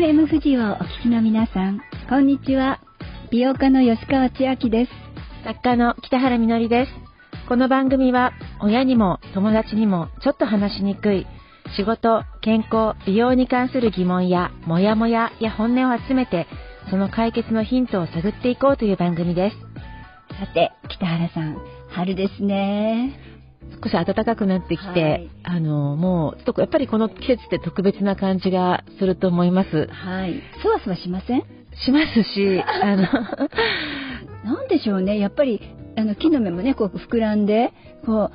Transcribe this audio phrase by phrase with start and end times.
[0.00, 2.80] FM 富士をお聞きの皆さん、こんにちは。
[3.30, 4.92] 美容家の吉川千明です。
[5.44, 6.92] 作家の北原みのりです。
[7.50, 8.32] この番組は、
[8.62, 11.26] 親にも友達にもちょっと話しにくい、
[11.76, 16.46] 仕事、健康、美容に関する疑問や、モヤモヤや本音を集めて、
[16.88, 19.56] その解決のヒントを探っていこうという番組です。
[20.38, 21.58] さて、北原さん、
[21.90, 23.29] 春ですね。
[23.82, 29.88] 少し暖かくなってきて、はい、あの、もう、ちょっとやっぱりこの季節って特別な感じがすると思います。
[29.90, 30.42] はい。
[30.62, 31.42] そわそわしません？
[31.84, 33.02] しますし、 あの、
[34.44, 35.60] なんでしょうね、やっぱり、
[35.96, 37.72] あの、木の芽もね、こう膨らんで、
[38.04, 38.30] こ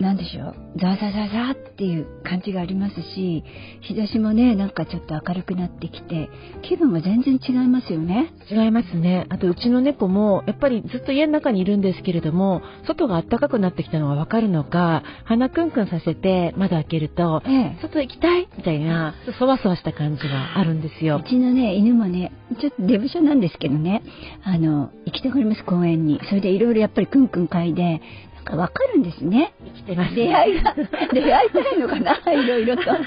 [0.00, 3.44] う、なんでしょう、ザザザザっていう感じがありますし、
[3.82, 6.28] 日差しもね、なんかちょっと明るくなってきて、
[6.62, 8.32] 気分が全然違いますよね。
[8.50, 9.26] 違いますね。
[9.28, 21.22] あと、うちの猫も、やっぱりずっと家の中にいるんですけれども、外が暖かくなってきたのがわかるのか、鼻くんくんさせて窓開けると、ええ、外行きたいみたいな、そわそわした感じがあるんですよ。
[21.24, 24.02] うちのね、犬もね、ちょっとデブ症なんですけどね、
[24.42, 26.20] あの、行きたがります、公園に。
[26.28, 28.00] それでいろいろやっぱりくんくん嗅いで、
[28.44, 29.52] かわかるんですね。
[29.64, 30.74] 生きてます、出会いが、
[31.12, 32.82] 出会いたいのかな、 いろいろと。
[32.90, 33.00] はい。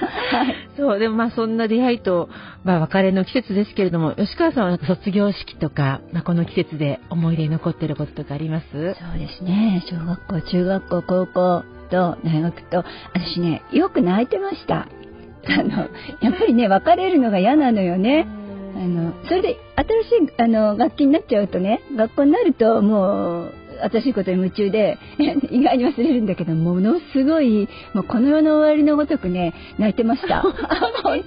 [0.77, 2.29] そう、でもまあそんな出会いと、
[2.63, 8.71] まあ別れの季節ですけれども、吉川さんはなんか卒業式とか、まあこの季節で思い出に残ってることとかあります？
[8.71, 9.83] そうですね。
[9.89, 14.87] 小学校、中学校、高校と大学と、私ね、よく泣いてました。
[15.45, 15.89] あの、
[16.21, 18.25] やっぱりね、別れるのが嫌なのよね。
[18.75, 23.53] あの、それで新しいあの楽器になっちゃうとね、学校になるともう、
[23.89, 24.97] 新しいことに夢中で
[25.51, 30.41] 意外に忘れるんだけどものすごいもうこの世の終わりのごとくね泣いてました。
[30.41, 30.53] 本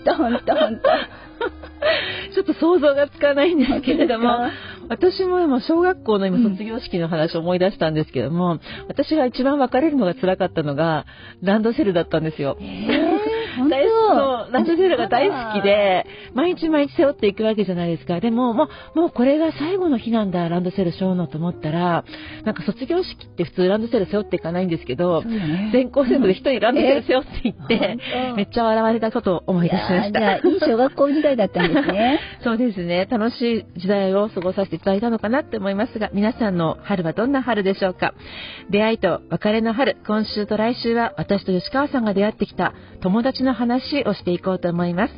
[0.05, 1.27] 当本当本当。
[2.35, 4.49] ちょっと想像がつかないんですけれども
[4.89, 11.05] 私も今小学校の今卒業式の話を思い出したんですけども、うん、私が一番別れるのが辛かったのが
[11.43, 12.57] ランドセルだったんですよ。
[12.61, 13.06] えー
[14.15, 18.21] 大好き、ランドセルが大好きで、毎日毎日背負っていくわけじゃないですか。
[18.21, 22.05] でも、もう、もうこれが最後の日なんだ、ランドセル背負うのと思ったら、
[22.45, 27.99] なんか卒業式って普通ランドセル背負っていかないんですけど、ね、全校生徒で一人ランドセル背負っていって、
[28.37, 30.19] めっちゃ笑われたことを思い出しました。
[30.21, 32.21] じゃあ、いい小学校時代だったんですね。
[32.45, 33.07] そうですね。
[33.11, 38.15] 楽しい時代を過ごさせていただいたのかなって思いますが、皆さんの春はどんな春でしょうか？
[38.71, 45.15] 出会いと別れの春、今週と来週は私と吉川さんが出会ってきた友達の話をしていこうと思います。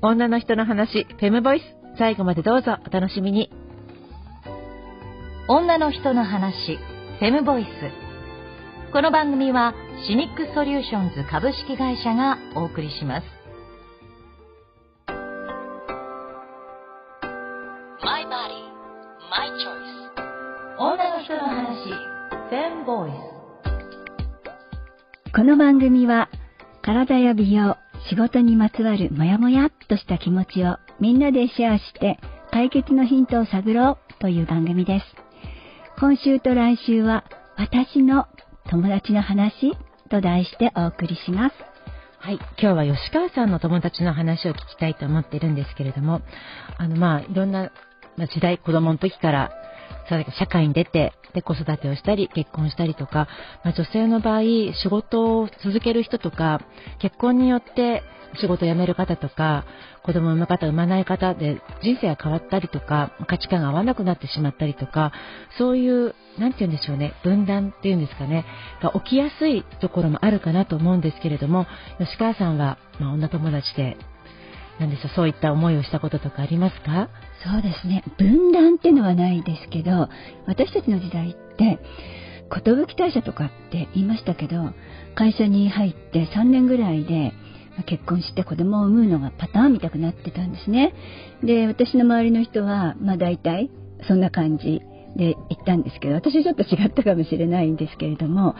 [0.00, 1.64] 女の人の話、フェムボイス、
[1.98, 3.50] 最後までどうぞお楽しみに。
[5.48, 6.78] 女の人の話、
[7.18, 7.68] フェムボイス。
[8.92, 9.74] この番組は
[10.06, 13.26] シニックソリューションズ株式会社がお送りします。
[18.04, 18.30] My body,
[19.30, 20.02] my choice.
[20.78, 23.32] 女の人の話、フェムボイス。
[25.34, 26.28] この番組は
[26.82, 32.18] 体や美容、仕事にまつわるモヤモヤっとした気持ちをみんなでシェアして
[32.50, 35.06] 解決のヒントを探ろうという番組です。
[35.98, 37.24] 今週と来週は
[37.56, 38.26] 私の
[38.68, 39.76] 友達の話
[40.10, 41.54] と題してお送りします。
[42.18, 42.34] はい。
[42.60, 46.22] 今日は吉川さんの友達の話を聞きたいと思っているんですけれども、
[46.78, 47.72] あの、まあ、いろんな
[48.16, 49.52] ま時代、子供の時から
[50.08, 53.28] それ社会に出て、で、子育てをしたり、結婚したりとか、
[53.64, 54.42] まあ、女性の場合、
[54.74, 56.60] 仕事を続ける人とか、
[57.00, 58.02] 結婚によって
[58.40, 59.64] 仕事を辞める方とか、
[60.02, 65.12] 子供を産む方、産まない方で人生が変わったりとか、価値観が合わなくなってしまったりとか、
[65.58, 68.44] そういう、なんて言うんでしょうね、分断っていうんですかね、
[68.82, 71.66] が起きやすいところもあるかなと思うんですけれども、
[71.98, 73.96] 吉川さんは、まあ、女友達で
[74.80, 77.08] なんでしょう、そういった思いをしたこととかありますか？
[77.44, 78.04] そうですね。
[78.18, 80.08] 分断っていうのはないですけど、
[80.46, 81.78] 私たちの時代って、
[82.64, 84.72] 寿退社とかって言いましたけど、
[85.14, 87.32] 会社に入って3年ぐらいで、
[87.86, 90.94] 結婚して子供を産むのがパターンみたくなってたんですね。
[91.42, 93.70] で、私の周りの人は、まあ大体
[94.06, 94.82] そんな感じ
[95.16, 98.54] で行ったんですけど、私ちょっと違ったかもしれないんですけれども、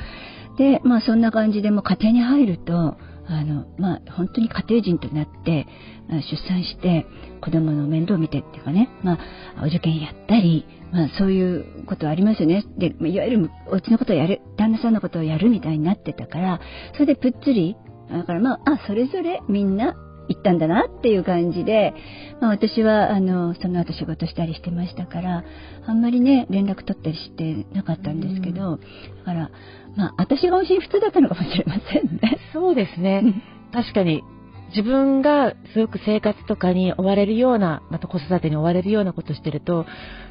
[0.58, 2.96] で、まあそんな感じでも家庭に入ると、
[3.26, 5.66] あの、まあ、本当に家庭人となって、
[6.08, 7.06] 出産して
[7.40, 9.19] 子供の面倒を見てっていうかね、ま
[9.56, 12.64] あ、お受験やったり、まあ、そういうことありますよね。
[12.76, 16.60] で、いわゆるお家のことをやる、旦那さんのことをやるみたいになってたから、
[16.94, 17.76] それでぷっつり、
[18.10, 19.94] だからまあ、あ、それぞれみんな
[20.28, 21.94] 行ったんだなっていう感じで、
[22.40, 25.44] まあ、私はあのその後仕事したりしてましたから
[25.86, 29.50] あんまりね連絡取ったりしてなかったんですけど、だから
[29.96, 32.38] まあ私が音信不通だったのかもしれませんね。
[32.52, 33.22] そうですね。
[33.72, 34.22] 確かに
[34.74, 39.86] 自分がすごく生活とかに追われるような、また子育てに追われるようなことしてると、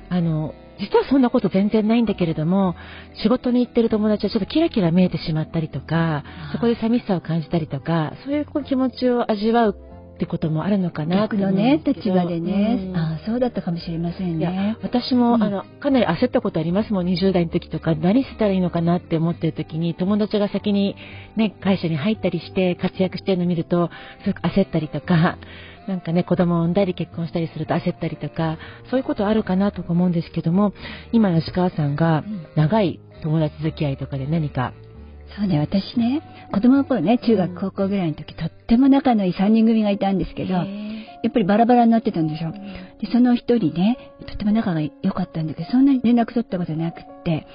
[0.09, 2.75] あの、実はそんなこと全然ないんだけれども、
[3.21, 6.23] 仕事に行ってる友達はちょっとキラキラ見えてしまったりとか、
[6.53, 9.75] そこで寂しさを感じたりとか、そういう気持ちを味わう
[10.15, 12.95] ってこともあるのかな逆のね立場でね、うん。
[12.95, 14.77] ああそうだったかもしれませんいやね。
[14.83, 15.43] 私も、うん。
[15.43, 17.07] あのかなり焦ったことありますもん。
[17.07, 20.95] 20代の時とか何したらいいのかなって思ってる時に友達が先に、
[21.37, 23.89] ね、会社に入ったりして活躍してるのを見ると
[24.23, 25.39] すごく焦ったりとか
[25.87, 28.57] なんかね子供を産んだり結婚したりすると焦ったりとか
[28.89, 30.73] そういうことあるかなとか思うんですけども
[31.11, 32.41] 今吉川さんがうん。
[32.55, 34.73] 長い友達付き合いとかで何か、
[35.37, 42.49] そうね、私ね、子供の頃ね、中うん学、高校ぐらいの時、とっても仲のいい3人組がいたんですけど、やへっぱりバラバラになってたんでしょ。
[42.49, 42.51] ー
[42.99, 43.97] で、その一人ね、
[44.27, 47.47] とっても仲が良かったんだけど、そんなに連絡取ったことなくって、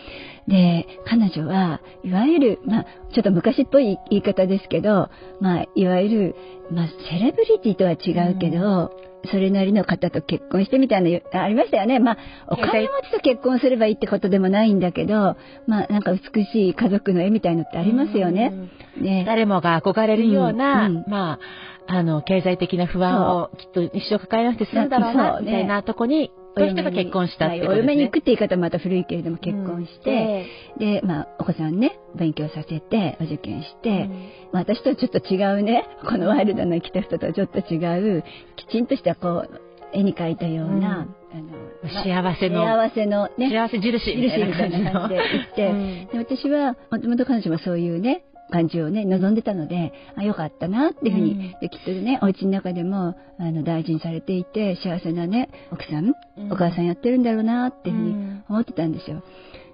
[0.49, 5.11] で、彼女は、いわゆる、まあ、ちょっと昔っぽい言い方ですけど、
[5.41, 6.37] まあ、いわゆる、
[6.71, 8.93] まあ、セレブリティとは違うけど、
[9.31, 11.99] それなりの方と結婚してみたいな、ありましたよね。
[11.99, 18.53] まあ、お金持ちと結婚すればいいってことでもないんだけど、まあ、なんか美しい家族の絵みたいのってありますよね。
[19.01, 21.05] ね誰もが憧れるような、うんうん。
[21.09, 21.41] ま
[21.89, 27.89] あ、あの、経済的な不安をきっと一生抱えなくて済むだろうな、みたいなとこに、そういう人が結婚したってことですね。
[27.93, 30.47] はいお嫁に行くって言い方はまた古いけれども結婚して、
[30.79, 34.09] で、まあ、お子さんね、勉強させて、お受験して、
[34.53, 37.77] まあ、私とはちょっと違うね、このワイルドな生きた人とはちょっと違
[38.19, 38.25] う、
[38.57, 39.61] きちんとしたこう、
[39.93, 40.81] 絵に描いたような、うん。
[40.83, 45.05] あの、幸せの、幸せのね、幸せ印みたいな感じで行
[45.53, 46.07] ってうん。
[46.07, 51.39] で私は、もともと彼女もそういうね、感じをね、望んでたので、あ、よかったなっていうふうに、うん。
[51.61, 56.53] で、きっとね、お家の中でも、あの、大事にされていて、幸せなね、奥さん、うん。
[56.53, 58.45] お母さんやってるんだろうなっていうふうにうん。
[58.49, 59.23] 思ってたんですよ。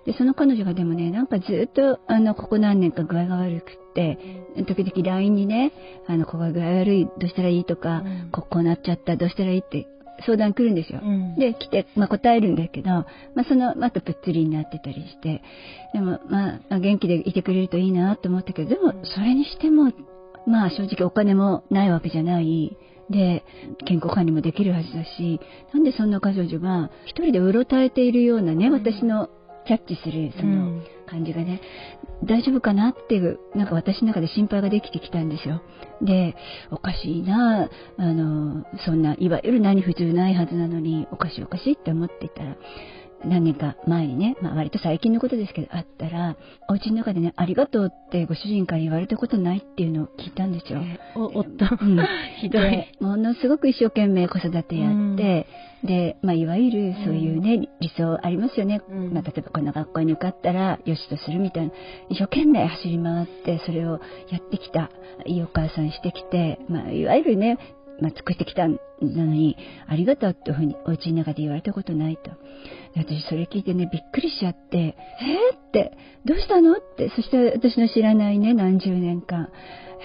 [0.07, 4.19] で、その彼女がでもね、なんかずっと、あの、ここ何年か具合が悪くって、
[4.67, 5.73] 時々 LINE にね、
[6.07, 8.29] あの、ここが具合悪い、どうしたらいいとか、うん。
[8.33, 9.87] ここうなっちゃった、どうしたらいいって
[10.25, 11.01] 相談来るんですよ。
[11.03, 13.07] うんで、来て、まあ、答えるんだけど、ま
[13.39, 15.43] あ、その、またぷっつりになってたりして、
[15.93, 19.93] でも、まあ、元気でいてくれるといいなと思ったけど、でも、それにしても、
[20.47, 22.77] まあ、正直お金もないわけじゃない。
[23.11, 23.45] で、
[23.87, 25.41] 健康管理もできるはずだし、
[25.73, 29.29] なんでそんな彼女が一人でうろたえているようなね、私の
[29.67, 30.81] キャッチする、その、
[31.13, 31.61] 感じがね、
[32.25, 35.61] 大丈夫かなっていう、なんか私の中で心配ができてきたんですよ。
[36.01, 36.35] で、
[36.71, 37.69] おかしいな、
[37.99, 42.57] あの、そんな、いわゆる何不自由ないはずなのに、おかしいおかしいって思ってたら、
[43.25, 46.37] 何年か前にね、まあ割と最近のことですけど、あったら、
[46.69, 50.81] お家の中でね、ありがとうってご主人から言われたことないっていうのを聞いたんですよ。
[51.15, 51.99] お、おっと、うん
[52.41, 52.63] ひどい。
[52.63, 55.47] でものすごく一生懸命子育てやって、
[55.85, 58.83] で、まあ、いわゆるそういうね、理想ありますよね。
[58.89, 61.73] うんまあ、例えばこんな学校に受かったら、よしとするみたいな。
[62.09, 64.91] 一生懸命走り回って、それをやってきた、
[65.27, 67.59] いいお母さんしてきて、まあ、いわゆるね、
[68.01, 72.31] まあ、尽くしてきたなのに、ありがとうっていうふうにお家の中で言われたことないと。
[72.97, 79.49] 私それ聞いてね、びっくりしちゃって、えー、って、どうしたのって、そして私の知らないね、何十年間、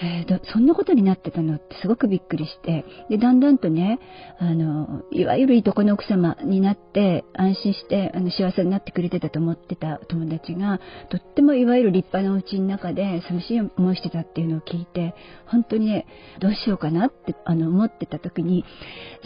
[0.00, 3.98] えーどそんなことになってたのってすごくびっくりして、で、だんだんとね、
[4.38, 10.80] あの、いわゆるいとこの奥様になって、安心して、あの、幸せになってくれてたと思ってた友達が、
[11.10, 15.14] とってもいわゆる立派なお家の中で寂しい思いしてたっていうのを聞いて、
[15.46, 16.06] 本当にね、
[16.38, 18.64] どうしようかなって、あの、思ってた時に、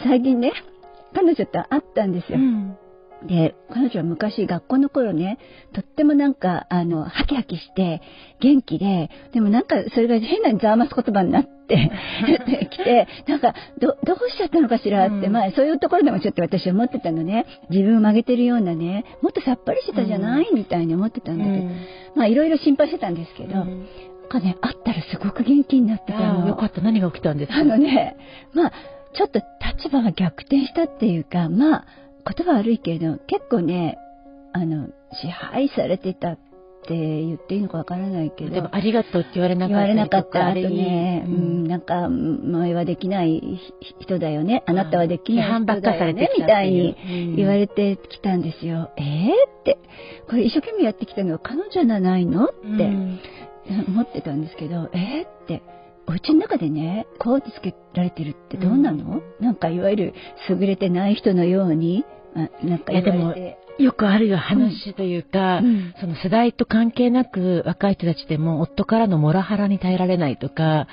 [0.03, 0.53] 最近ね、
[1.15, 2.38] 彼女と会ったんですよ。
[2.38, 2.76] うん。
[3.26, 5.38] で、彼女は昔学校の頃ね、
[5.72, 8.02] とってもなんか、あの、ハキハキして、
[8.41, 11.91] 元気で、でもなんかそれが変なざわます言葉になって、
[12.70, 17.46] きて、なんか、ど、どうしちゃったのかしらって、うんまあそういうところでもちょっと私は思ってたのね。
[17.70, 21.64] 自分を曲げてるようなね、もっとさっぱりしてたじゃない、みたいに思ってたんだけど、
[22.17, 23.69] まあいろいろ心配してたんですけど、なん
[24.29, 26.41] かね、会ったらすごく元気になってたの。
[26.41, 26.81] ああよかった。
[26.81, 27.58] 何が起きたんですか？
[27.60, 28.17] あのね、
[28.55, 28.72] まあ、
[29.14, 29.41] ちょっと
[29.79, 31.84] 立場が逆転したっていうか、まあ、
[32.24, 33.98] 言葉悪いけれど、結構ね、
[34.52, 36.38] あの、支配されてたっ
[36.86, 40.48] て言っていいのかわからないけど、でも、ありがとうって言われなかった言われなかった。
[40.48, 43.41] あとね、ううんん、なんか、前はできない
[43.81, 44.62] ひ人だよね。
[44.67, 46.31] あなたはできない人だよねかされて。
[46.34, 48.91] きみたいに言われてきたんですよ。
[48.96, 49.79] えーって、
[50.29, 52.46] これ一生懸命やってきたのは彼女じゃないの？
[52.46, 52.56] って。
[52.67, 53.19] うん
[53.86, 55.62] 思ってたんですけど、えーって、
[56.06, 60.15] お家の中でね、コーチつけられてるってどうなの、なんかいわゆる
[60.49, 62.05] 優れてない人のように、
[62.35, 63.59] あなんか言われて。
[63.79, 65.94] よくあるよ話というか、うん。
[65.99, 70.87] その世代と関係なく若い人たちでも夫からのモラハラに耐えられないとか、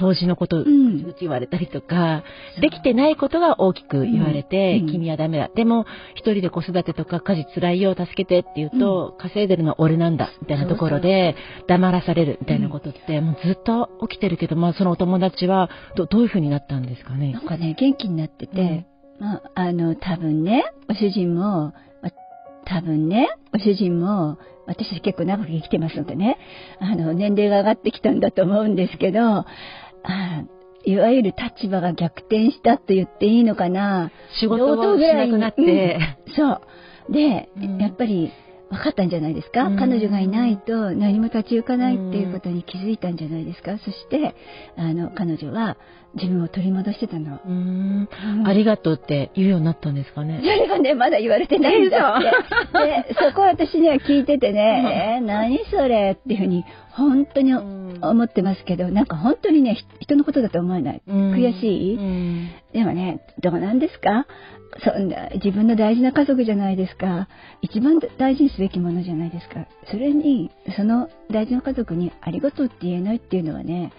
[0.00, 1.14] 掃除のことをうん。
[1.20, 2.22] 言われたりとか、
[2.60, 4.86] できてないことが大きく言われて、うん。
[4.88, 5.50] 君はダメだ。
[5.54, 11.34] でも、一人で子育てとか家事辛いよ、助けてって言うと、稼いでるのは俺なんだ、みたいなところで、
[11.66, 17.32] 黙らされるみたいなことって、もうずっと起きてるけど、まあそのお友達はど、どういう風になったんですかね？
[17.32, 17.46] なん。
[17.46, 18.86] かね、元気になってて、
[19.18, 21.74] まあ、あの、多分ね、ご主人も、ま
[22.68, 26.38] 多分ね、ご主人も、私たち結構長く生きてますのでね、
[26.78, 29.46] あの、年齢が上がってきたんだと思うんですけど、あ
[30.84, 34.10] いわゆる立場が逆転したと言っていいのかな。
[34.40, 35.98] 仕事をしなくなって。
[36.26, 36.60] うんそ
[37.08, 37.12] う。
[37.12, 38.30] で、うんやっぱり
[38.70, 39.76] 分かったんじゃないですか、うん。
[39.78, 44.34] 彼女がいないと何も立ち行かないっていうことに気づいたんじゃないですか、そして
[44.76, 45.76] あの彼女は
[46.14, 47.36] 自分を取り戻してたの。
[47.36, 48.08] うーん。
[48.40, 48.46] うん。
[48.46, 50.40] ありがとうって言うようになったんですかね？
[50.42, 50.46] そ。
[50.46, 52.78] れがね、まだ言われてないんだって。
[52.78, 57.88] で、そこ私には聞いててね、えー何それっていうふうに、本当にうん。
[58.00, 61.02] 思ってますけど、なんか本当にね、ひ人のことだと思えない？
[61.06, 61.32] うん。
[61.34, 62.50] 悔しい、うん。
[62.72, 64.26] でもね、どうなんですか？
[64.84, 67.28] そんな、自分の大事な家族じゃないですか。
[67.62, 69.66] 一番大事にすべきものじゃないですか。
[69.90, 73.92] それに、その大事な家族にありがとうって言えないっていうのはね、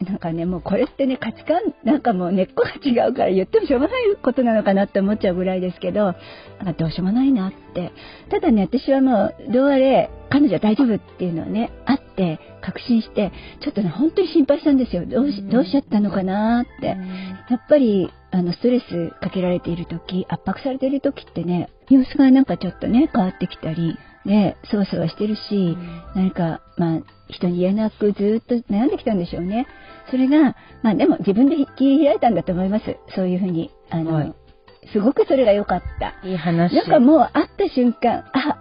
[0.00, 7.92] なんかね、もうこれってね、価値観、なんかもう根っこが違うから言ってもしょうがないことなのかなって思っちゃうぐらいですけど、なんかどうしようもないなって。
[8.28, 15.06] ただね、私はもう、どうあれ、彼女は大丈夫っていうのはね、あって、確信して、ちょっとね、本当に心配したんですよ。
[15.06, 16.88] どうし、どうしちゃったのかなって。
[16.88, 25.78] やっぱり、あの、ストレスかけられている時、圧迫されている時ってね、様子がなんかちょっとね、変わってきたり、で、そわそわしてるし、
[26.14, 29.66] 何か、まあ、人に言えなくずっと悩んできたんでしょうね。
[30.10, 32.96] それが、まあでも自分で切り開いたんだと思います。
[33.14, 33.70] そういうふうに。
[33.90, 34.34] あの、はい
[34.92, 36.14] すごくそれが良かった。
[36.24, 36.72] いい話。
[36.76, 38.56] なんかもう会った瞬間、あ、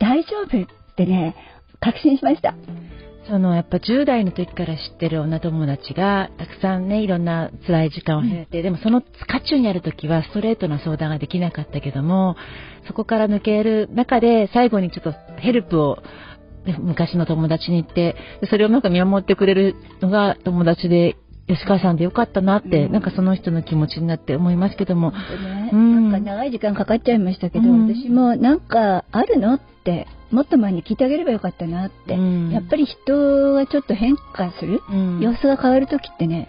[0.00, 1.36] 大丈夫ってね、
[1.78, 2.54] 確信しました。
[3.28, 12.36] そのやっぱ10代の時から知ってる女友達がたくさんねいろんな辛い時間を経て、でもその渦中にある時はストレートな相談ができなかったけども
[12.86, 15.98] そこから抜ける中で最後にちょっとヘルプを
[16.64, 21.16] ね昔の友達に言ってでそれをなんか見守ってくれるのが友達で
[21.48, 22.92] 吉川さんでよかったなって、うん。
[22.92, 27.88] なんかその人の気持ちになって思いますけども、ね、うんなんか長い時間かかっちゃいましたけど、うん。
[27.88, 32.14] 私もなんかあるのって、もっと前に聞いてあげればよかったなって。
[32.14, 32.50] うん。
[32.50, 35.20] やっぱり人がちょっと変化する、うん。
[35.20, 36.48] 様子が変わる時ってね、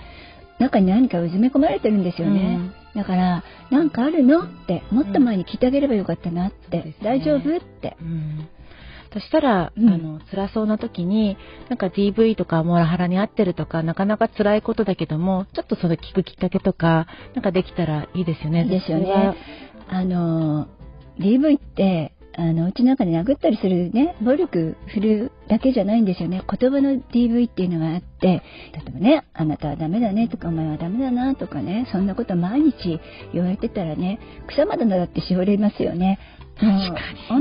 [0.60, 2.60] 中に何かうずめ込まれてるんですよね。
[2.96, 7.96] だから、なんかあるのって、もっと前に聞いてあげればよかったなって、大丈夫って。
[8.02, 8.48] うん。
[9.14, 9.90] そしたら、うん。
[9.90, 11.38] あの辛そうな時に
[11.70, 18.66] なんか DV とかモラハラに遭ってるとかなかなか辛いことだけどもちょっとそれ聞くきっかけとかなんかできたらいいですよね。
[18.66, 19.36] いいですよね。
[19.88, 20.68] あの、
[21.20, 26.42] DV って、あの、うちなんかで殴ったりするね、暴力振るだけじゃないんですよね。
[26.50, 28.42] 言葉の DV っていうのがあって、例
[28.88, 33.02] えばね、あなたはダメだねとか、お前はダメだなとかね、そんなこと毎日
[33.34, 36.18] 言われてたらね、草まだだってしおれますよね。
[36.58, 36.72] 確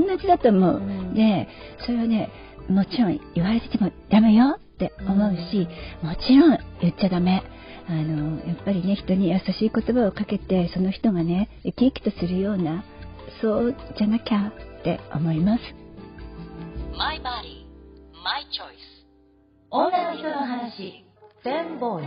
[0.00, 0.76] もう同じだと思う。
[0.78, 1.47] うんで、
[1.87, 2.31] それはね、
[2.69, 5.69] もちろん言われててもダメよって思うし、
[6.02, 7.45] もちろん言っちゃダメ。
[7.88, 12.85] あの、やっぱりね、人に優しい言葉をかけて、その人がね、生き生きとするような、
[13.40, 14.52] そうじゃなきゃ
[14.95, 15.62] って思います。
[16.97, 17.66] My body,
[18.25, 18.99] my choice.
[19.71, 21.04] 女の人の話、
[21.42, 22.07] フェンボーイ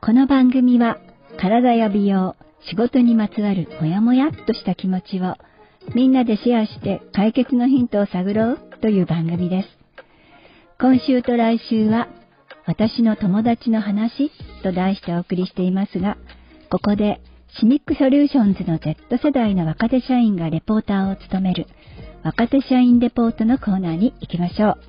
[0.00, 0.98] この番組は
[1.38, 2.34] 体や美容、
[2.68, 5.36] 仕事にまつわるモヤモヤっとした気持ちを
[5.94, 9.68] みんなでシェアして解決のヒントを探ろうという番組です。
[10.80, 12.08] 今週と来週は
[12.66, 14.30] 私の友達の話
[14.62, 16.16] と題してお送りしていますが、
[16.70, 17.20] ここで
[17.60, 21.66] シニックソリューションズの Z 世代の若手社員がレポーターを務める
[22.24, 24.80] 若手社員レポートのコーナーに行きましょう。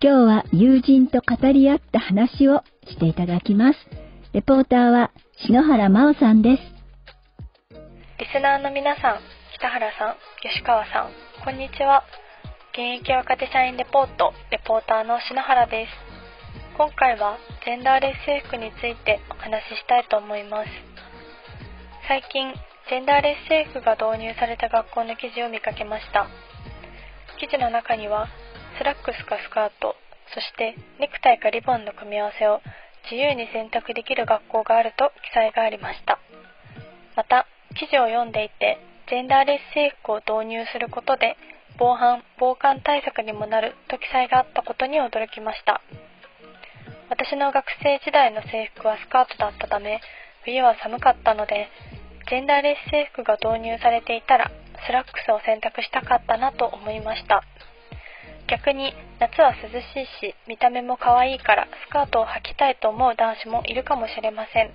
[0.00, 3.78] 今日は友人と語り合った話をしていただきます。
[4.32, 5.10] レポーターは
[5.44, 6.62] 篠原真央さんです。
[8.20, 9.18] リスナーの皆さん、
[9.56, 11.10] 北原さん、吉川さん、
[11.44, 12.04] こんにちは。
[12.72, 15.90] 現役若手社員レポート、レポーターの篠原です。
[16.78, 20.89] 今回はジェンダーレス制服についてお話ししたいと思います。
[22.08, 22.52] 最近、
[22.88, 26.26] ジェンダーレス制服が導入された学校の記事を見かけました。
[27.38, 28.28] 記事の中には、
[28.78, 29.94] スラックスかスカート、
[30.34, 32.60] そしてネクタイかリボンの組み合わせを
[33.04, 36.18] 自由に選択できる学校があると記載がありました。
[37.16, 37.46] また、
[37.78, 38.78] 記事を読んでいて、
[39.08, 41.36] ジェンダーレス制服を導入することで、
[41.78, 45.80] 防犯・防寒対策にもなると記載があったことに驚きました。
[47.08, 50.00] 私の学生時代の制服はスカートだったため、
[50.44, 51.68] 冬は寒かったので、
[52.30, 54.50] ジェンダーレス制服が導入されていたら、
[54.86, 57.42] スラックスを選択したかったなと思いました。
[58.50, 64.74] 逆に夏は涼しいし見た目も可愛いからスカートを履きたいと思う男子もいるかもしれません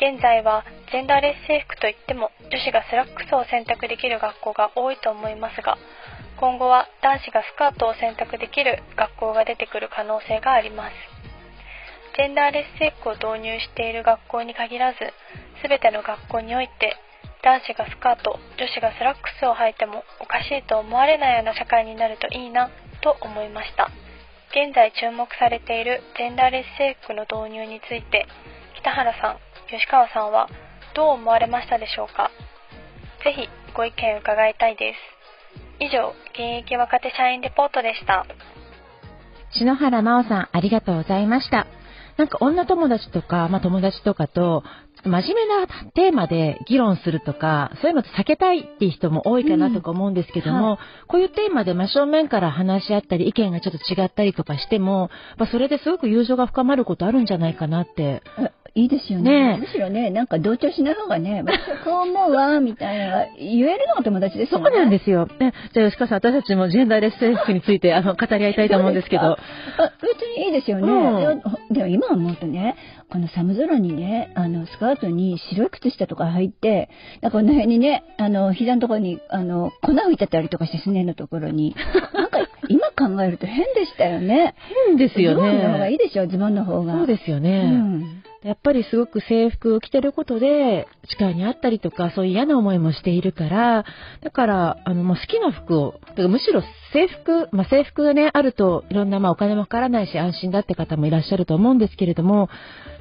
[0.00, 5.76] 現在はジェンダーレス制服といっても女子がスラックスを選択できる学校が多いと思いますが
[6.40, 11.15] 今後は男子がスカートを選択できる学校が出てくる可能性があります
[12.16, 14.98] ジェンダーレス制服を導入している学校に限らず
[15.62, 16.96] 全ての学校において
[17.44, 22.70] 男子がスカート女子がスラックスを履いてもおかしいと思われないような社会になるといいな
[23.02, 23.90] と思いました。
[24.50, 28.26] 現在注目されているジェンダーレス制服の導入について
[28.80, 29.36] 北原さん
[29.68, 30.48] 吉川さんは
[30.94, 32.30] どう思われましたでしょうか？
[33.22, 35.84] ぜひご意見伺いたいです。
[35.84, 38.24] 以上現役若手社員レポートでした。
[39.50, 41.66] 篠原真央さん、ありがとうございました。
[42.16, 44.64] なんか女友達とか、まあ友達とかと、
[45.04, 58.22] 真面目なテーマで議論するとか、そういうのって避けたいっていう人も多いかなとか思うんですけども、うんはこういうテーマで真正面から話し合ったり、意見がちょっと違ったりとかしても、まあそれですごく友情が深まることあるんじゃないかなって。
[58.76, 59.30] あいいですよね。
[59.30, 59.58] ねえ。
[59.58, 60.10] むしろね。
[60.10, 61.44] なんか同調しない方がね
[61.84, 64.70] こう思うわみたいな言えるのが友達ですよね。
[64.70, 65.28] そうなんですよ。
[65.38, 69.22] ね、じゃあ吉川さん、私たちもジェンダーレス制服についてあの 語り合いたいと思うんですけど。
[69.24, 69.38] あ
[70.02, 71.74] 別にいいですよね、うん。
[71.74, 72.76] でも今思うとね
[73.10, 76.88] この寒空にねあのスカートに白い靴下とか履いて
[77.22, 81.74] なんかこの辺にねあの膝のところにあの粉吹いてたりとかしてすねのところに。
[82.14, 84.54] なんか今考えると変でしたよね。
[84.88, 85.94] 変ですよズボンの方がいね。
[85.96, 86.94] いでしょズボンの方が。
[86.94, 87.62] そうですよね。
[87.64, 93.84] うんやっぱりすごく制服を着てることで、力にあったりとか、そういう嫌な思いもしているから、
[94.22, 96.62] だから、あの、まあ、好きな服を、だからむしろ
[96.92, 102.48] 制服、まあ、制服がね、あると、いろんな、まあ、お金もかからないし、安心だって方もいらっしゃると思うんですけれども、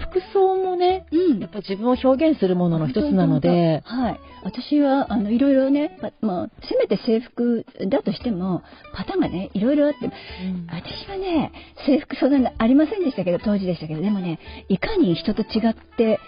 [0.09, 1.39] 服装もね、うん。
[1.39, 4.19] やっぱ自分を表現するものの一つなので、はい。
[4.43, 10.67] 私は、あの、いろいろね、ま、まあ、せめて制服だとしても、パターンがね、いろいろあって、うん。
[10.67, 11.51] 私はね、
[11.85, 16.19] 制服そんなのありませんでしたけど、当時でしたけど、でもね、いかに人と違って、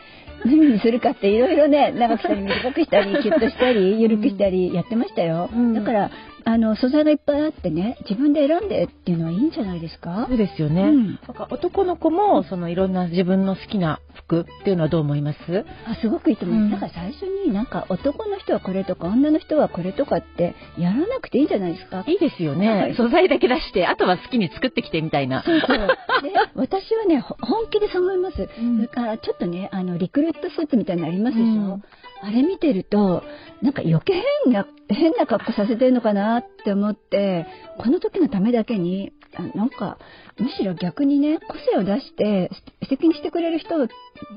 [0.46, 5.50] 何にするかっていろいろね、長くしたり短くしたり、キュッとしたり、緩くしたりやってましたよ。
[5.52, 6.12] うんだから、
[6.44, 10.26] あの、素材がいっぱいあってね、自分で選んでっていうのはいいんじゃないですか？
[10.30, 10.82] そうですよね。
[10.82, 11.06] うん。
[11.08, 15.38] なんか男の子も、そのいろんな自分の好きな服っていうのはどう思います？
[15.86, 16.72] あすごくいいと思う、うん。
[16.72, 22.04] だから最初になんか男の人はこれとか女の人はこれとかってやらなくていいんじゃないですか？
[22.08, 22.96] いいですよね、はい。
[22.96, 25.44] 素材だけ出して、あとは好きに作ってきてみたいな。
[25.44, 25.60] そう。
[25.60, 25.78] そう。
[26.22, 28.48] で、私はね、ほ本気でそう思います。
[28.60, 28.76] うん。
[28.78, 31.84] それから、ちょっとね、あの、リクルートスーツみたいなのありますでしょ、うん。
[32.22, 33.24] あれ見てると、
[33.62, 34.14] なんか余計
[34.46, 37.46] 変な、変な格好させてるのかなって思って、
[37.78, 39.12] この時のためだけに、
[39.56, 39.98] なんか、
[40.40, 42.50] むしろ逆にね、個性を出して、
[42.84, 43.88] 素敵にしてくれる人を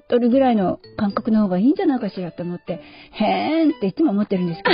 [0.08, 2.80] 取るぐらいの感覚の方がいいんじゃないかしらと思って、
[3.12, 4.70] へーんっていつも思ってるんですけ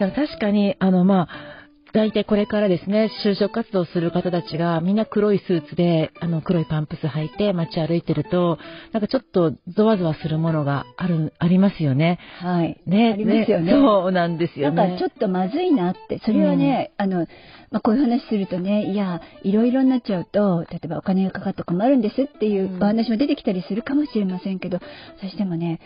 [0.00, 0.10] ど。
[0.14, 1.59] 確かに、あの、まあ、
[1.92, 8.58] 大体これからですね、就職活動する方たちがみんな黒いスーツで、あの、黒いパンプス履いて街歩いてると、
[8.92, 12.18] なんかちょっとゾワゾワするものがある、ありますよね。
[12.40, 12.80] はい。
[12.86, 13.12] ね。
[13.14, 14.76] ありますよねそうなんですよね。
[14.76, 17.26] なんかちょっとまずいなって、それはね、あの、
[17.70, 24.78] まあ、こういう話するとね、いや、いろいろになっちゃうと、例えばお金がかかって困るんですっていううんお話も出てきたりするかもしれませんけど、
[25.20, 25.80] そしてもね、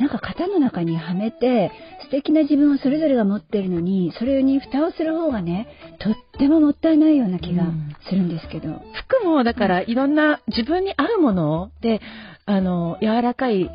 [0.00, 1.70] なんか型の中にはめて、
[2.04, 7.64] 素敵な自分をそれぞれが持ってるのに、それに蓋をする方がね、とってももったいないような気が
[8.08, 8.80] するんですけど。
[8.94, 12.00] 服もだからいろんな自分に合うもので、
[12.46, 13.70] あの、柔らかい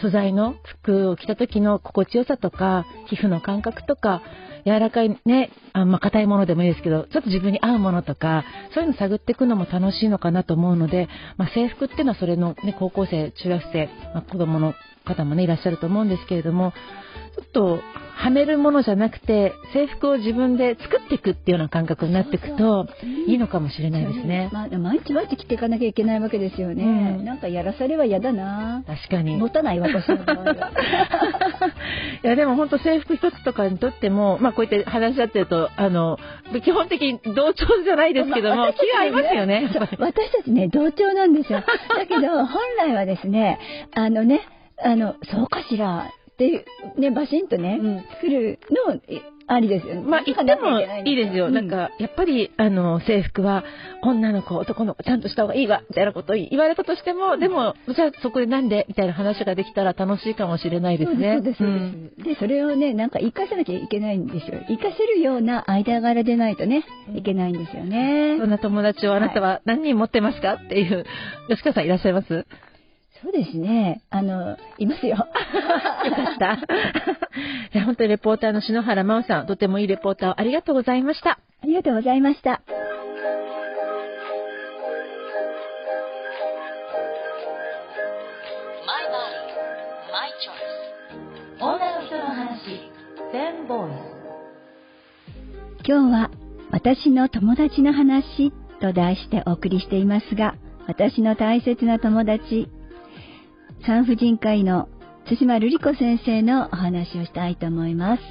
[0.00, 4.22] 素材の服を着た時の心地よさとか、皮膚の感覚とか、
[4.64, 14.74] 柔らかいね、あまあ硬いものでもいいですけど、ちょっと自分に合うものとか、そういうの探っていくのも楽しいのかなと思うので、まあ制服っていうのはそれのね、高校生、中学生、まあ子供の
[15.06, 16.72] 方もね、いらっしゃると思うんですけれども、
[17.34, 17.80] ちょっと、
[18.16, 22.88] はめるものじゃなくて、制服を自分で作っていくっていうような感覚になっていくと、
[23.26, 24.48] いいのかもしれないですね。
[24.52, 26.82] まあ、毎日毎日着ていかなきゃいけないわけですよね。
[27.18, 28.82] うんなんかやらされは嫌だな。
[28.86, 29.36] 確かに。
[29.36, 30.54] 持たない私の場合は。
[32.24, 36.18] いやでも本当制服一つとかにとっても、まあこうやって話し合ってると、あの、
[36.64, 39.70] 基本的に同調じゃないですけども、まあ気が合いますよね。
[39.72, 41.60] そう私たちね、同調なんですよ。
[41.60, 43.58] だけど、本来はですね、
[43.94, 44.40] あのね、
[44.82, 46.64] あの、そうかしらっていう、
[46.98, 48.58] ね、バシンとね、うん来る
[48.88, 50.00] の、えありですよね。
[50.02, 51.46] まあ言ってもいいですよ。
[51.46, 53.62] うんなんか、やっぱり、あの、制服は
[54.02, 61.34] 女の子、男の子、ちゃんとした方がいいわ、みたいなことを言われたとしても、でも、じゃあそこでなんでみたいな話ができたら楽しいかもしれないですね。
[61.36, 61.92] そうです、そうです。
[61.92, 64.58] そうですで、それをね、なんか活かさなきゃいけないんですよ。
[64.66, 66.84] 活かせるような間柄でないとね、
[67.14, 68.38] いけないんですよね。
[68.40, 70.54] そんな友達をあなたは何人持ってますか？
[70.54, 71.04] っていう、
[71.48, 72.44] 吉川さんいらっしゃいます？
[73.22, 74.02] そうですね。
[74.10, 75.16] あの、いますよ。
[75.16, 76.58] よかった。
[77.72, 81.30] じゃあ本当にレポーターの篠原真央さん、とてもいいレポーターをありがとうございました。
[81.62, 82.50] ありがとうございました。
[82.50, 82.56] マ
[89.00, 89.46] イバイ
[90.12, 90.56] マイチョイ
[91.58, 92.92] ス女の人の話
[93.32, 93.92] 全ボーイ
[95.88, 96.30] 今日は
[96.70, 102.68] 私の友達の話と題してお送りしていますが、私の大切な友達、
[103.86, 104.88] 産婦人科医の
[105.28, 108.22] 津島瑠璃子先生のお話をしたいと思います。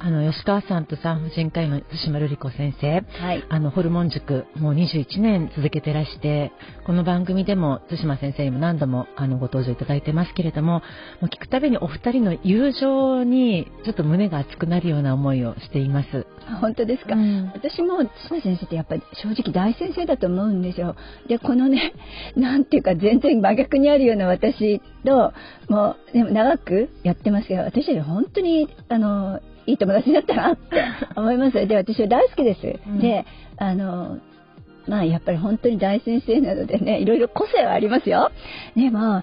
[0.00, 3.44] あの、吉川さんと産婦人科医の津島瑠璃子先生、はい。
[3.48, 6.50] あの、ホルモン塾、もう21年続けてらして、
[6.86, 10.82] この番組でも津島先生にも何度もあのご登場いただいてますけれども、も
[11.22, 16.26] う聞くたびにお二人の友情にちょっと胸が熱くなるような思いをしています。
[16.46, 17.14] あ本当ですか？
[17.14, 20.96] うん私も津先生ってやっぱり正直大先生だと思うんですよ。
[21.28, 21.92] で、このね、
[22.36, 25.32] なんていうか全然真逆にあるような私と、
[25.68, 30.84] もう、でも長くやってますけど、私たち本当に、あの、いい友達だったなって
[31.16, 31.66] 思います。
[31.66, 32.78] で、私は大好きです。
[32.86, 33.24] うんで、
[33.56, 34.18] あの、
[34.86, 38.30] まあやっぱり本当に大先生なのでね、いろいろ個性はありますよ。
[38.76, 39.22] でも、や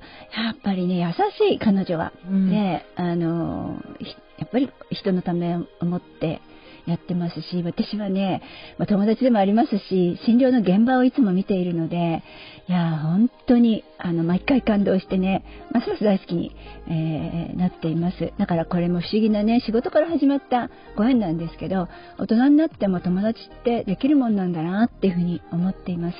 [0.53, 1.11] っぱりね、優
[1.49, 2.11] しい彼女は。
[2.27, 6.41] うんで、あの、ひやっぱり人のためを思って
[6.85, 8.41] やってますし、私はね、
[8.77, 12.23] まあ、友達でもありますし、診療の現場をいつも見ているので、
[12.67, 16.55] いや、本当に、あの、毎回感動してね、ますます大好きに、
[16.87, 18.31] えーなっています。
[18.37, 26.17] だからこれも不思議なね、仕事から始まったご縁なんですけど、大人になっても友達ってできるもんなんだなっていうふうに思っています。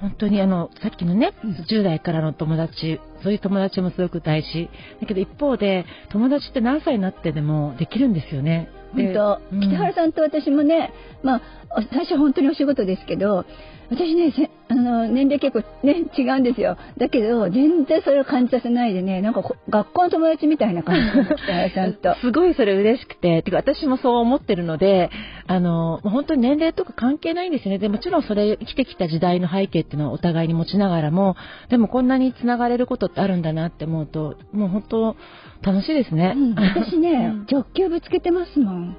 [0.00, 4.68] 本当にあの、さっきのねうん、10代からの友達、そういう友達もすごく大事。
[5.00, 8.68] だけど一方で、友達って何歳になってでもできるんですよね。
[8.94, 11.42] で本当、うん北原さんと私もね、まあ、
[11.78, 13.44] お最初本当にお仕事ですけど、
[13.90, 16.78] 私ね、せあの年齢結構ね、違うんですよ。
[16.96, 22.14] だけど、全然それを感じさせないでね、なんかこ学校の友達みたいな感じで北原さんと。
[22.20, 25.10] すごいそれ嬉しくて、てか私もそう思ってるので、
[25.46, 27.78] あの、本当に年齢とか関係ないんですよね。
[27.78, 31.36] でもちろんそれ生きてきた時代の背景っていうのはお互いに持ちながらも、
[31.68, 35.16] でもこんなに繋がれることってあるんだなって思うと、もう本当
[35.62, 36.32] 楽しいですね。
[36.34, 38.96] うん私ね、うん直球ぶつけてますもん。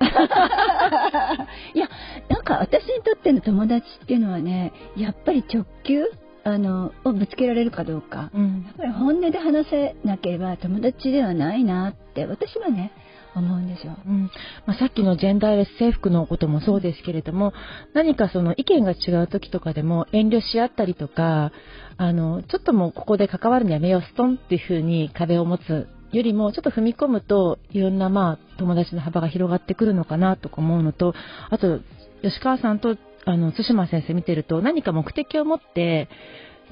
[1.74, 1.88] いや、
[2.28, 6.04] なんか私にとっての友達っていうのはね、やっぱり直球
[6.44, 8.30] あのをぶつけられるかどうか。
[8.34, 12.92] うんやっぱり本音で話せなければ友達ではないなって私はね
[13.34, 13.96] 思うんですよ。
[14.06, 14.30] うん
[14.66, 17.52] まあ、さっきのジェンダーレス制服のこともそうですけれども、
[17.94, 21.52] 何かその意見が違う時とかでも遠慮し合ったりとか、
[21.96, 31.14] あの、ちょっともうここで関わるのやめよう、ストンっていう風に壁を持つよりも、ちょっと踏み込むと、いろんなまあ、友達の幅が広がってくるのかなとか思うのと、
[31.50, 31.80] あと、
[32.22, 36.08] 吉川さんと、あの、津島先生見てると、何か目的を持って、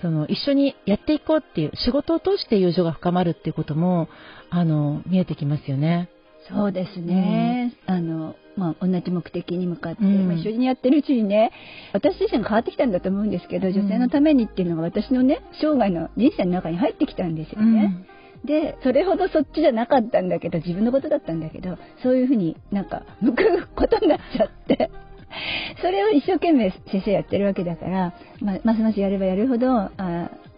[0.02, 4.08] その、一緒にやっていこうっていう、仕事を通して友情が深まるっていうことも、
[4.50, 6.08] あの、見えてきますよね。
[6.48, 7.74] そうですね。
[7.86, 11.50] あのまあ、同じ目的に向かって、うんまあ、一緒にやってるうちにね
[11.92, 18.06] 私自身が変わってきたんだと思うんですけど、うん女性のためにっていうのが私のね生涯の人生の中に入ってきたんですよね。
[18.46, 24.90] でそれほどそっちじゃなかったんだけど自分のことだったんだけどそういうふうになんか向くことになっちゃって。
[25.82, 29.90] それを一生懸命先生やってるわけだから、まあ、ますますやればやるほどあ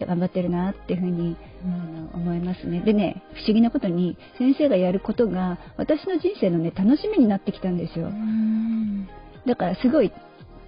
[0.00, 2.80] 頑張ってるなっていうふうにあの思いますね。
[2.80, 8.06] でね不思議なことに先生がやることが私の人生のね楽しみになってきたんですよ。
[8.06, 9.08] うん。
[9.46, 10.12] だからすごい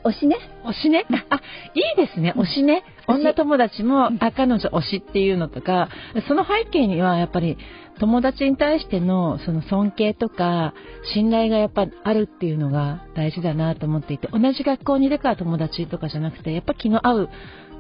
[0.05, 1.07] 推しね推しね？
[1.31, 1.41] あ、
[1.75, 2.35] いいですね。
[2.37, 2.85] 推しね。
[3.07, 5.89] 女友達も、うんあ、彼女推しっていうのとか、
[6.29, 7.59] その背景にはやっぱり
[7.99, 10.75] 友達に対してのその尊敬とか
[11.15, 17.29] 信頼がやっぱあるっていうのが大事だなと思っていて、同じ学校にいるから友達とかじゃなくて、やっぱ気の合う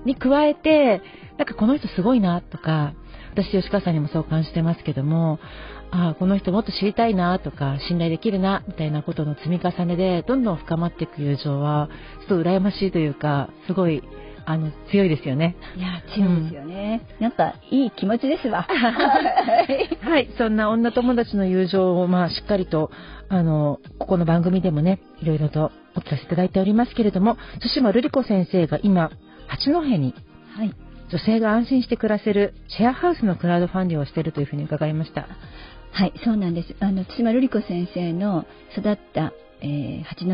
[0.04, 1.02] に加えて、
[1.38, 2.94] なんかこの人すごいなとか、
[3.32, 5.38] 私吉川さんにもそう感じてますけども、
[5.92, 11.88] ああ、この人もっと知りたいなとか、信頼できるな、みたいなことの積み重ねで、どんどん深まっていく友情は、
[12.28, 14.02] ちょっと羨ましいというか、すごい、
[14.46, 15.56] あの、強いですよね。
[15.76, 18.62] いや強いですよね、なんかいい気持ちですわ。
[18.70, 19.98] はい。
[20.00, 22.90] はい、そんな女友達の友情を、まあ、しっかりと、
[23.28, 29.10] あの、ここの番組でもね、いろいろとお聞かせいただいておりますけれども、対馬瑠璃子先生が今、
[29.48, 30.14] 八戸に
[30.56, 30.72] はい。
[31.10, 35.26] 女性が安心して暮らせるシェアハウスのクラウドファンディングをしているというふうに伺いました。
[35.92, 36.74] はい、そうなんです。
[36.80, 40.30] あの、対馬瑠璃子先生の育った、えー八戸、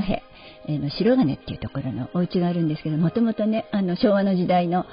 [0.69, 4.85] えーの白金っていうところのお家があるんですけど、もともとね、あの、昭和の時代の、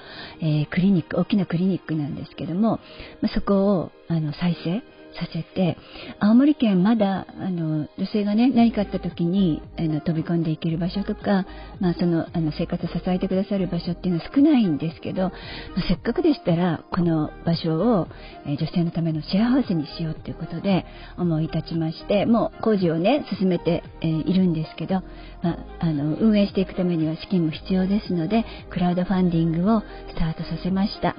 [0.41, 2.79] えークリニック、大きなクリニックなんですけども、
[3.21, 4.81] まあ、そこを、あの、再生
[5.13, 5.77] させて、
[6.19, 11.45] 青森県まだ、あの、女性がね、何かあった時に、あの、飛び込んでいける場所とか、
[11.79, 15.31] まあ、その、あの、生活を支えてくださる場所っていうのは少ないんですけど、ま
[15.77, 18.07] あせっかくでしたら、この場所を、
[18.45, 20.85] え女性のためのシェアハウスにしようということで
[21.17, 25.01] 思い立ちまして、もう工事をね、進めて、えいるんですけど、
[25.43, 31.15] まあ、あの、運営していくためには資金も必要ですので、クラウドファンディングをスタートさせました。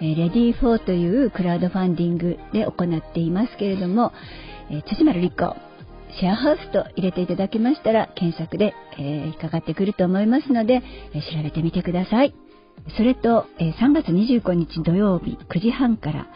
[0.00, 4.12] えー、レディーフォーというクラウドファンディングで行っていますけれども、
[4.70, 5.56] えー、対馬瑠璃子、
[6.18, 10.82] シェアハウスと入れていただけましたら、検索で、えー引っかかってくると思いますので、
[11.14, 12.34] え調べてみてください。
[12.96, 16.26] それと、え3月25日土曜日9時半から、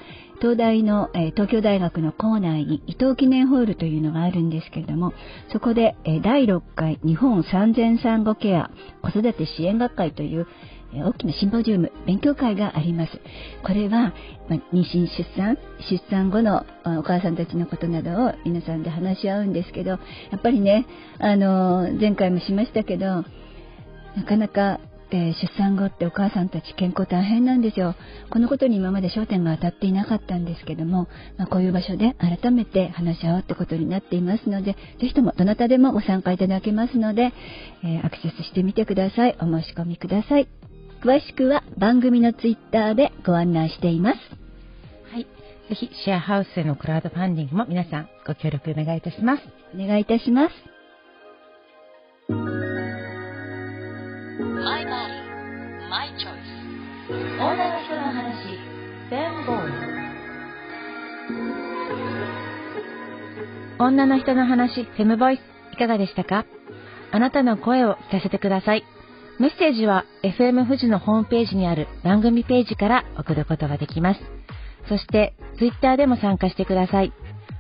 [0.44, 5.14] 東大の、えー、東京大学の構内に伊藤記念ホールというのがあるんですけれども、
[5.50, 10.46] そこで、えー、第6回日本産前産後ケア子育て支援学会という、
[10.92, 13.12] えー、大きなシンポジウム、勉強会があります。
[13.62, 14.12] これは、
[14.50, 15.57] ま、妊娠、出産、
[15.90, 16.66] 出産後の
[16.98, 19.98] お母さんたちのことなどを皆さんで話し合うんですけど、や
[20.37, 20.85] っぱりね、
[21.20, 23.24] あの前回もしましたけど、
[24.14, 24.78] なかなか
[25.14, 27.94] って出産後ってお母さんたち健康大変なんですよ。
[28.31, 31.07] このことに今まで焦点が当たっていなかったんですけども、
[31.38, 37.33] まあ、こういう場所で改めて話し合おうってことになっていますので、ぜひともどなたでもご参加いただけますので、
[37.85, 39.37] えー、アクセスしてみてください。
[39.40, 40.48] お申し込みください。
[41.03, 44.18] 詳しくは番組のツイッターでご案内しています。
[45.12, 45.27] はい。
[45.68, 49.42] ぜひシェアハウスへのクラウドファンディングも皆さんご協力お願いいたします。
[49.74, 50.55] お願いいたします。
[55.94, 56.42] My choice.
[57.38, 58.59] 女の人の話、
[59.09, 59.57] フェムボイ
[63.78, 65.40] 女の人の話、フェムボイス、
[65.72, 66.46] いかがでしたか？
[67.12, 68.83] あなたの声を聞かせてください。
[69.38, 74.20] メッセージは FM 富士のホームページにある番組ページから送ることができます。
[74.88, 77.12] そして、ツイッターでも参加してください。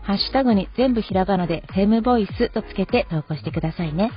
[0.02, 4.10] ハッシュタグに全部ひらがなでフェムボイスとつけて投稿してくださいね。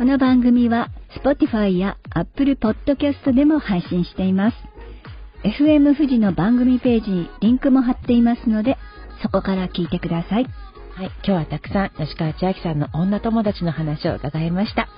[0.00, 0.88] この番組は
[1.22, 4.56] Spotify や Apple Podcast でも配信しています。
[5.44, 8.78] FM 富士の番組ページにリンクも貼っていますので、
[9.22, 10.46] そこから聞いてください。
[10.94, 14.88] はい、今日はたくさん吉川千明さんの女友達の話を伺いました。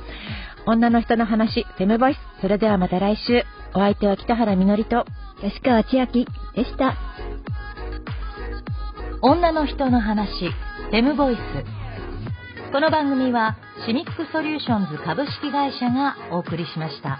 [0.66, 2.18] 女の人の話、フェムボイス。
[2.40, 3.42] それではまた来週。
[3.74, 5.04] お相手は北原みのりと
[5.40, 6.06] 吉川千明
[6.54, 6.96] でした。
[9.20, 11.81] 女の人の話、フェムボイス。
[12.72, 17.18] この番組はシミックソリューションズ株式会社がお送りしました。